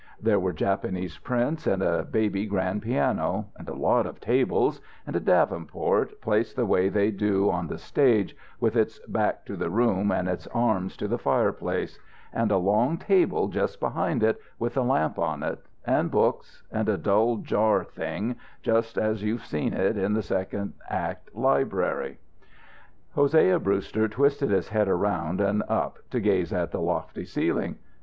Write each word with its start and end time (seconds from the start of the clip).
There 0.19 0.39
were 0.39 0.51
Japanese 0.51 1.19
prints, 1.19 1.67
and 1.67 1.83
a 1.83 2.03
baby 2.03 2.47
grand 2.47 2.81
piano, 2.81 3.49
and 3.55 3.69
a 3.69 3.75
lot 3.75 4.07
of 4.07 4.19
tables, 4.19 4.81
and 5.05 5.15
a 5.15 5.19
davenport 5.19 6.19
placed 6.21 6.55
the 6.55 6.65
way 6.65 6.89
they 6.89 7.11
do 7.11 7.49
it 7.49 7.53
on 7.53 7.67
the 7.67 7.77
stage, 7.77 8.35
with 8.59 8.75
its 8.75 8.97
back 9.07 9.45
to 9.45 9.55
the 9.55 9.69
room 9.69 10.09
and 10.09 10.27
its 10.27 10.47
arms 10.55 10.97
to 10.97 11.07
the 11.07 11.19
fireplace, 11.19 11.99
and 12.33 12.49
a 12.51 12.57
long 12.57 12.97
table 12.97 13.47
just 13.47 13.79
behind 13.79 14.23
it, 14.23 14.39
with 14.57 14.75
a 14.75 14.81
lamp 14.81 15.19
on 15.19 15.43
it, 15.43 15.59
and 15.85 16.09
books, 16.09 16.63
and 16.71 16.89
a 16.89 16.97
dull 16.97 17.37
jar 17.37 17.83
thing, 17.83 18.35
just 18.63 18.97
as 18.97 19.21
you've 19.21 19.45
seen 19.45 19.71
it 19.71 19.97
in 19.97 20.13
the 20.13 20.23
second 20.23 20.73
act 20.89 21.29
library. 21.35 22.17
Hosea 23.13 23.59
Brewster 23.59 24.07
twisted 24.07 24.49
his 24.49 24.69
head 24.69 24.87
around 24.87 25.39
and 25.39 25.61
up 25.69 25.99
to 26.09 26.19
gaze 26.19 26.51
at 26.51 26.71
the 26.71 26.81
lofty 26.81 27.23
ceiling. 27.23 27.75